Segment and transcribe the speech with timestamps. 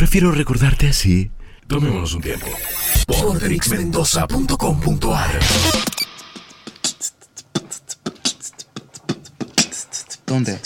[0.00, 1.30] Prefiero recordarte así.
[1.66, 2.46] Tomémonos un tiempo.
[3.06, 5.40] Portrixmendoza.com.ar
[10.26, 10.58] ¿Dónde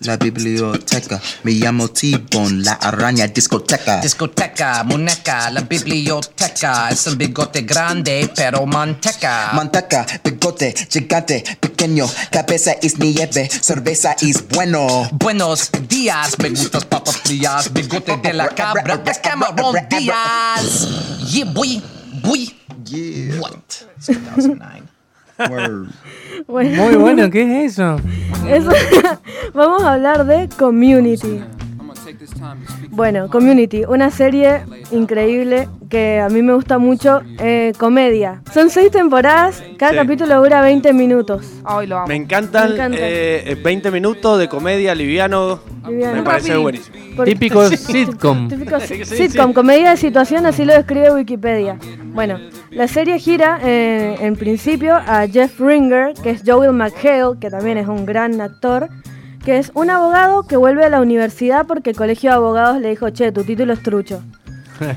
[0.00, 1.20] la biblioteca?
[1.42, 4.00] Me llamo T-Bone, la araña discoteca.
[4.00, 6.88] Discoteca, muñeca, la biblioteca.
[6.90, 9.50] Es un bigote grande, pero manteca.
[9.52, 15.08] Manteca, bigote, gigante, pequeño, cabeza es nieve, cerveza es bueno.
[15.12, 17.72] Buenos días, me gustas papas frías.
[17.72, 20.88] Bigote de la cabra, es Cameron Díaz.
[21.30, 21.82] Yeah, boy,
[22.22, 22.54] boy.
[22.84, 23.38] Yeah.
[23.38, 23.52] What?
[23.98, 24.81] It's 2009.
[25.48, 25.88] Bueno,
[26.82, 27.96] Muy bueno, ¿qué es eso?
[28.48, 28.70] eso-
[29.54, 31.40] vamos a hablar de Community.
[32.90, 38.42] Bueno, Community, una serie increíble que a mí me gusta mucho, eh, comedia.
[38.52, 39.98] Son seis temporadas, cada Sí.
[39.98, 41.46] capítulo dura 20 minutos.
[41.64, 42.06] Ay, lo amo.
[42.08, 42.98] Me encantan Me encanta.
[43.00, 45.60] eh, 20 minutos de comedia liviano.
[45.86, 46.16] Liviano.
[46.16, 46.62] Me parece Rapidín.
[46.62, 46.96] buenísimo.
[47.16, 48.48] Porque- Típico sitcom.
[48.48, 51.76] Típico Sí, sí, sitcom, comedia de situación, así lo describe Wikipedia.
[52.14, 52.38] Bueno,
[52.70, 57.78] la serie gira eh, en principio a Jeff Ringer, que es Joel McHale, que también
[57.78, 58.88] es un gran actor,
[59.44, 62.90] que es un abogado que vuelve a la universidad porque el colegio de abogados le
[62.90, 64.22] dijo, che, tu título es trucho.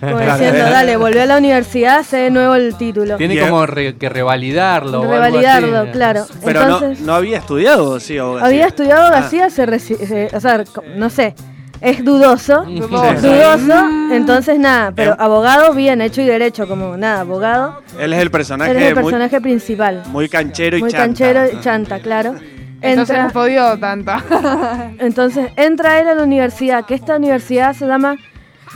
[0.00, 3.16] Como diciendo, dale, volvió a la universidad, sé de nuevo el título.
[3.16, 3.48] Tiene Bien.
[3.48, 4.98] como re- que revalidarlo.
[4.98, 5.90] o algo Revalidarlo, así.
[5.92, 6.26] claro.
[6.44, 8.46] Pero Entonces, no, no había estudiado, sí, abogacía.
[8.46, 9.06] había estudiado Ah.
[9.06, 10.64] abogacía, se reci- se- o sea,
[10.96, 11.34] no sé,
[11.80, 12.62] es dudoso.
[12.64, 13.26] Dudoso.
[13.26, 17.80] Dudoso, entonces nada, pero Em- abogado bien, hecho y derecho, como nada, abogado.
[17.98, 20.02] Él es el personaje, Él es el muy- personaje principal.
[20.08, 21.06] muy, canchero y Muy chanta.
[21.06, 22.34] canchero y chanta, claro.
[22.82, 24.12] Entonces Entra, no podido tanto.
[24.98, 28.16] entonces entra él a la universidad, que esta universidad se llama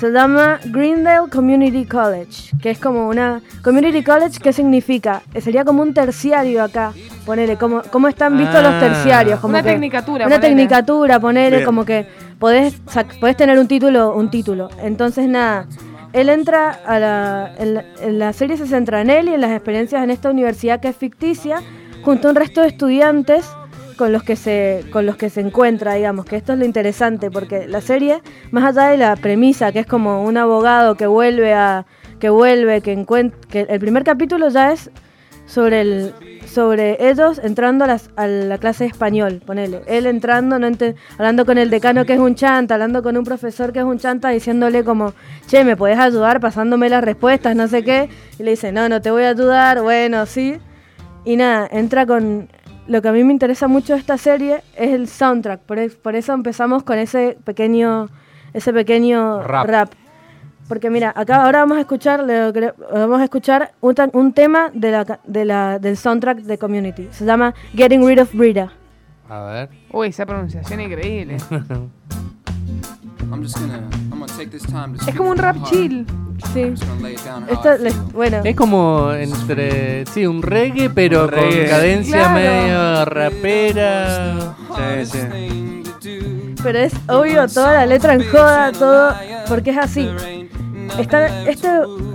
[0.00, 5.22] se llama Greendale Community College, que es como una community college, ¿qué significa?
[5.32, 6.92] Eh, Sería como un terciario acá,
[7.24, 8.80] ponele, como cómo están vistos los Ah.
[8.80, 10.48] terciarios, como Una que- tecnicatura, una ponele.
[10.56, 11.64] tecnicatura, ponele, Bien.
[11.64, 12.08] como que
[12.40, 12.74] podés
[13.20, 14.68] podés tener un título, un título.
[14.82, 15.66] Entonces nada,
[16.12, 19.40] él entra a la, en la, en la serie se centra en él y en
[19.40, 21.62] las experiencias en esta universidad que es ficticia,
[22.04, 23.46] junto a un resto de estudiantes
[23.96, 27.30] con los que se con los que se encuentra, digamos, que esto es lo interesante
[27.30, 31.54] porque la serie más allá de la premisa que es como un abogado que vuelve
[31.54, 31.86] a
[32.20, 34.90] que vuelve, que encuentra que el primer capítulo ya es
[35.46, 36.14] sobre el
[36.46, 39.82] sobre ellos entrando a, la clase de español, ponele.
[39.86, 43.24] Él entrando, no ente- hablando con el decano que es un chanta, hablando con un
[43.24, 45.12] profesor que es un chanta, diciéndole como,
[45.48, 48.08] che, ¿me podés ayudar pasándome las respuestas, no sé qué?
[48.38, 50.56] Y le dice, no, no te voy a ayudar, bueno, sí.
[51.24, 52.48] Y nada, entra con...
[52.88, 55.96] Lo que a mí me interesa mucho de esta serie es el soundtrack, por, es-
[55.96, 58.08] por eso empezamos con ese pequeño,
[58.54, 59.66] ese pequeño Rap.
[59.66, 59.92] rap.
[60.68, 62.24] Porque mira, acá ahora vamos a escuchar,
[62.92, 67.08] vamos a escuchar un, tema de la, de la, del soundtrack de Community.
[67.12, 68.72] Se llama Getting Rid of Brita.
[69.28, 69.68] A ver.
[69.92, 71.36] Uy, esa pronunciación increíble.
[75.06, 76.06] Es como un rap chill.
[76.52, 76.74] Sí.
[77.48, 80.04] Esto, les- bueno, Es como entre.
[80.06, 81.60] Sí, un reggae, pero Un reggae.
[81.62, 82.34] con cadencia Claro.
[82.34, 84.54] medio rapera.
[85.04, 85.82] Sí, sí.
[86.62, 89.14] pero es obvio toda la letra en joda, todo,
[89.48, 90.08] porque es así.
[90.98, 91.68] Está, este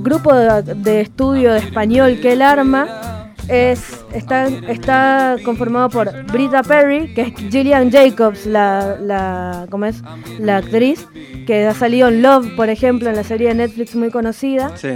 [0.00, 2.86] grupo de, de estudio de español que él arma
[3.48, 10.02] es, está, está conformado por Brita Perry, que es Gillian Jacobs, la, la, ¿cómo es?
[10.38, 11.06] la actriz,
[11.46, 14.72] que ha salido en Love, por ejemplo, en la serie de Netflix muy conocida.
[14.76, 14.90] Sí.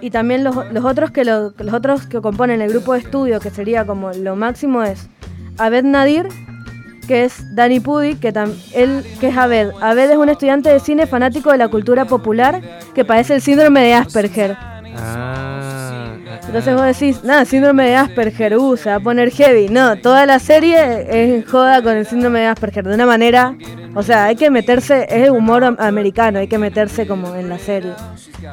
[0.00, 3.38] Y también los, los otros que lo- los otros que componen el grupo de estudio,
[3.40, 5.08] que sería como lo máximo es
[5.58, 6.28] Abed Nadir,
[7.06, 9.70] que es Danny Pudi, que tam- él que es Abed.
[9.80, 12.60] Abed es un estudiante de cine fanático de la cultura popular
[12.94, 14.56] que padece el síndrome de Asperger.
[14.96, 15.21] Ah.
[16.52, 19.70] Entonces vos decís, nada, síndrome de Asperger, uh, se va a poner heavy.
[19.70, 21.06] No, toda la serie
[21.38, 23.56] es joda con el síndrome de Asperger, de una manera,
[23.94, 27.48] o sea, hay que meterse, es el humor am- americano, hay que meterse como en
[27.48, 27.92] la serie.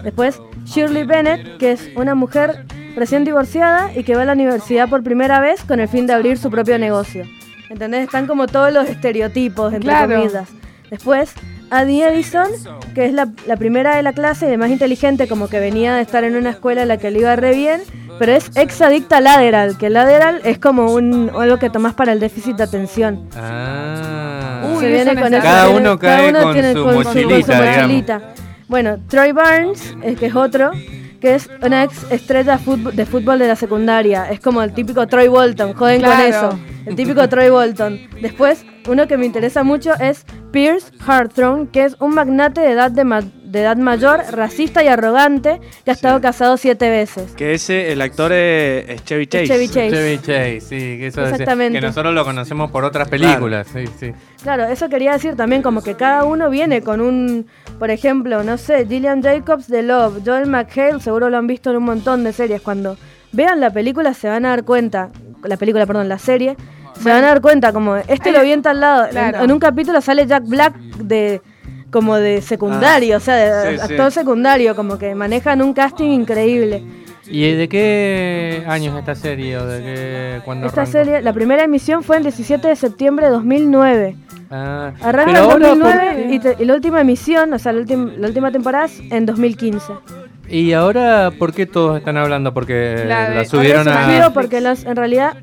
[0.01, 2.63] Después, Shirley Bennett, que es una mujer
[2.95, 6.13] recién divorciada y que va a la universidad por primera vez con el fin de
[6.13, 7.25] abrir su propio negocio.
[7.69, 8.05] ¿Entendés?
[8.05, 10.15] Están como todos los estereotipos, entre Claro.
[10.21, 10.47] comillas.
[10.89, 11.33] Después,
[11.71, 12.47] Addie Edison,
[12.95, 15.93] que es la, la primera de la clase y la más inteligente, como que venía
[15.95, 17.81] de estar en una escuela en la que le iba re bien,
[18.17, 21.93] pero es ex adicta al Laderal, que el Laderal es como un algo que tomás
[21.93, 23.29] para el déficit de atención.
[23.37, 24.63] Ah.
[24.73, 27.03] Uy, Se de viene con no eso, Cada tiene- uno cae con su mochilita, con
[27.03, 27.81] su digamos.
[27.81, 28.21] mochilita.
[28.67, 30.71] Bueno, Troy Barnes, es que es otro,
[31.19, 32.59] que es una ex estrella
[32.93, 34.29] de fútbol de la secundaria.
[34.29, 36.59] Es como el típico Troy Bolton, joden con eso.
[36.85, 37.99] el típico Troy Bolton.
[38.21, 42.91] Después, uno que me interesa mucho es Pierce Harthrone, que es un magnate de edad,
[42.91, 43.03] de,
[43.49, 47.31] de edad mayor, racista y arrogante, que ha estado casado siete veces.
[47.31, 49.47] Que ese, el actor es, es Chevy Chase.
[49.47, 49.89] Chevy Chase.
[49.89, 51.79] Chevy Chase, sí, que eso decía, Exactamente.
[51.79, 54.13] que nosotros lo conocemos por otras películas, sí, sí.
[54.43, 57.47] Claro, eso quería decir también, como que cada uno viene con un,
[57.79, 61.77] por ejemplo, no sé, Gillian Jacobs de Love, Joel McHale, seguro lo han visto en
[61.77, 62.61] un montón de series.
[62.61, 62.97] Cuando
[63.31, 65.09] vean la película se van a dar cuenta,
[65.43, 66.55] la película, perdón, la serie,
[67.01, 69.07] se van a dar cuenta, como este lo vi en tal lado.
[69.11, 69.35] En-.
[69.35, 71.41] En, un capítulo sale Jack Black de
[71.91, 73.93] como de secundario, o sea, de sí, sí.
[73.93, 76.83] actor secundario, como que manejan un casting increíble.
[77.31, 80.91] ¿Y de qué año es esta serie o de qué cuándo Esta arrancó?
[80.97, 84.15] serie, la primera emisión fue el 17 de septiembre de 2009.
[84.51, 87.81] Ah, Arranca pero en ahora, 2009 y, te- y la última emisión, o sea, la,
[87.81, 89.85] ultim- la última temporada es en 2015.
[89.93, 92.51] ¿por- ¿Y ahora por qué todos están hablando?
[92.55, 94.31] Porque La subieron a...
[94.33, 95.37] porque los, en realidad,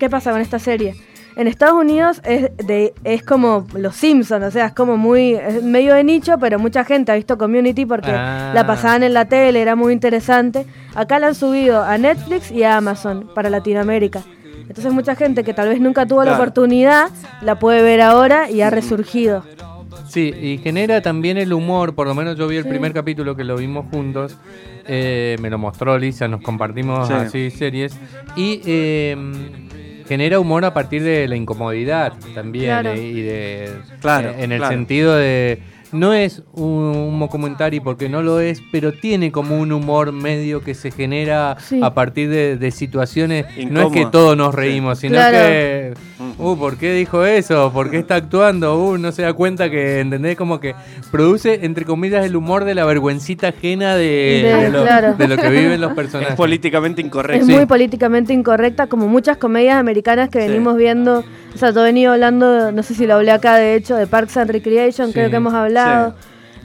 [0.00, 0.96] ¿qué pasa con esta serie?
[1.36, 5.62] En Estados Unidos es, de, es como Los Simpsons, o sea, es como muy, es
[5.64, 8.52] medio de nicho, pero mucha gente ha visto Community porque Ah.
[8.54, 10.64] la pasaban en la tele, era muy interesante.
[10.94, 14.22] Acá la han subido a Netflix y a Amazon para Latinoamérica.
[14.68, 17.10] Entonces mucha gente que tal vez nunca tuvo la oportunidad,
[17.42, 19.44] la puede ver ahora y ha resurgido.
[20.08, 23.42] Sí, y genera también el humor, por lo menos yo vi el primer capítulo que
[23.44, 24.36] lo vimos juntos,
[24.86, 27.14] eh, me lo mostró Lisa, nos compartimos Sí.
[27.14, 27.96] así series,
[28.36, 29.16] y eh,
[30.08, 32.92] genera humor a partir de la incomodidad también, Claro.
[32.92, 33.70] eh, y de...
[34.00, 34.74] Claro, eh, En el claro.
[34.74, 35.60] sentido de...
[35.92, 40.60] No es un, un mockumentary porque no lo es, pero tiene como un humor medio
[40.60, 41.78] que se genera Sí.
[41.80, 43.46] a partir de, de situaciones.
[43.70, 45.36] No es que todos nos reímos, sino Claro.
[45.38, 45.94] que
[46.36, 47.70] Uh, ¿por qué dijo eso?
[47.72, 48.76] ¿Por qué está actuando?
[48.76, 50.36] Uh, no se da cuenta que, ¿entendés?
[50.36, 50.74] Como que
[51.12, 55.14] produce, entre comillas, el humor de la vergüencita ajena de, De- de lo, claro.
[55.14, 56.34] de lo que viven los Es personajes.
[56.34, 57.40] políticamente incorrecto.
[57.42, 57.54] Es Sí.
[57.54, 60.48] muy políticamente incorrecta, como muchas comedias americanas que Sí.
[60.48, 61.22] venimos viendo.
[61.54, 64.08] O sea, yo he venido hablando, no sé si lo hablé acá, de hecho, de
[64.08, 65.12] Parks and Recreation, Sí.
[65.12, 66.14] creo que hemos hablado.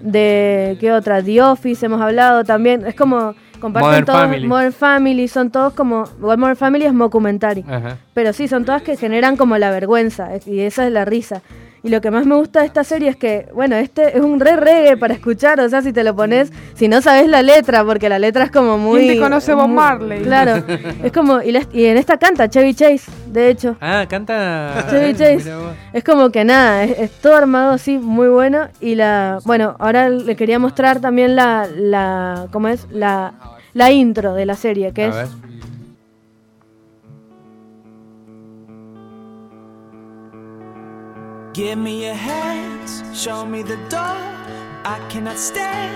[0.01, 1.21] De, ¿qué otra?
[1.21, 2.85] The Office hemos hablado también.
[2.87, 4.47] Es como, comparten Modern todos, Family.
[4.47, 7.65] Modern Family, son todos como, igual Modern Family es mockumentary.
[7.67, 7.97] Ajá.
[8.19, 11.41] Pero sí, son todas que generan como la vergüenza, y esa es la risa.
[11.83, 14.41] Y lo que más me gusta de esta serie es que, bueno, este es un
[14.41, 17.85] re reggae para escuchar, o sea, si te lo pones, si no sabes la letra,
[17.85, 18.99] porque la letra es como muy...
[19.03, 20.21] ¿Quién te conoce Bob muy- Marley?
[20.23, 20.61] Claro,
[21.01, 23.77] es como, y, la- y en esta canta Chevy Chase, de hecho.
[23.79, 24.85] Ah, canta.
[24.89, 25.53] Chevy Chase.
[25.93, 28.67] Es como que nada, es, es todo armado así, muy bueno.
[28.81, 32.85] Y la, bueno, ahora le quería mostrar también la, la ¿cómo es?
[32.91, 33.31] La,
[33.73, 35.15] la intro de la serie, que A es...
[35.15, 35.48] ver.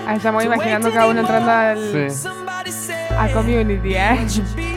[0.06, 2.28] Ahí estamos imaginando cada uno entrando al, Sí.
[3.16, 4.16] A Community, ¿eh?
[4.18, 4.74] would you be?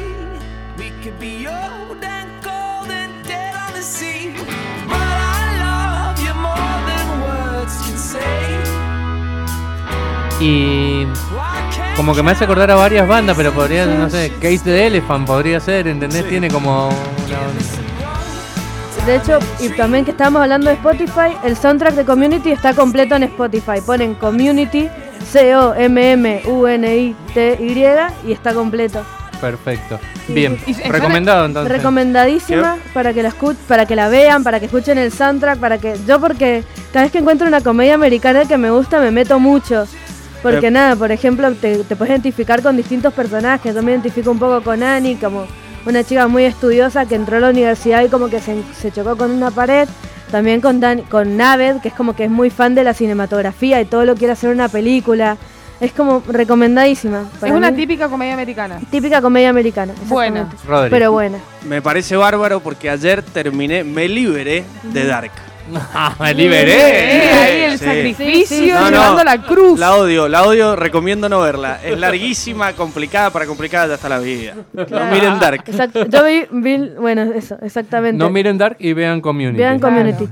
[0.77, 4.33] We could be old and cold and dead on the sea.
[4.87, 8.27] But I love you more than words can say.
[10.39, 11.07] Y
[11.95, 15.25] como que me hace acordar a varias bandas, pero podría, no sé, Case the Elephant
[15.25, 16.27] podría ser, ¿entendés?
[16.29, 17.96] Tiene como una...
[19.07, 23.15] De hecho, y también que estábamos hablando de Spotify, el soundtrack de Community está completo
[23.15, 23.79] en Spotify.
[23.85, 24.89] Ponen Community,
[25.31, 25.87] C-O-M-M-U-N-I-T-Y
[28.27, 29.01] y está completo.
[29.39, 29.97] Perfecto.
[30.27, 31.71] Bien, Y recomendado entonces.
[31.77, 35.77] Recomendadísima para que la escu- para que la vean, para que escuchen el soundtrack, para
[35.77, 39.39] que yo porque cada vez que encuentro una comedia americana que me gusta me meto
[39.39, 39.85] mucho.
[40.43, 40.71] Porque Eh.
[40.71, 43.73] nada, por ejemplo, te, te puedes identificar con distintos personajes.
[43.73, 45.45] Yo me identifico un poco con Annie, como
[45.87, 49.15] una chica muy estudiosa que entró a la universidad y como que se, se chocó
[49.15, 49.87] con una pared.
[50.31, 53.79] También con, Dan, con Naved, que es como que es muy fan de la cinematografía
[53.79, 55.37] y todo lo quiere hacer una película.
[55.79, 57.29] Es como recomendadísima.
[57.41, 57.77] Es una mí.
[57.77, 58.79] típica comedia americana.
[58.91, 59.93] típica comedia americana.
[60.07, 60.49] Buena.
[60.67, 60.89] Rodri.
[60.89, 61.37] Pero buena.
[61.65, 65.31] Me parece bárbaro porque ayer terminé, me liberé de Dark.
[65.93, 66.81] Ah, me liberé.
[67.31, 67.85] ahí el Sí.
[67.85, 68.71] sacrificio, Sí, sí, sí.
[68.71, 69.23] No, llevando no.
[69.23, 69.79] la cruz.
[69.79, 71.79] La odio, la odio, recomiendo no verla.
[71.83, 74.55] Es larguísima, complicada, para complicada ya está la vida.
[74.73, 75.63] No miren Dark.
[75.67, 76.05] Exacto.
[76.07, 78.17] Yo vi, vi- bueno, eso, exactamente.
[78.17, 79.57] No miren Dark y vean Community.
[79.57, 79.95] Vean Claro.
[79.95, 80.27] Community.